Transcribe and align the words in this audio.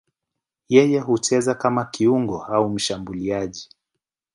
Yeye 0.73 0.99
hucheza 0.99 1.55
kama 1.55 1.85
kiungo 1.85 2.43
au 2.43 2.69
mshambuliaji. 2.69 3.69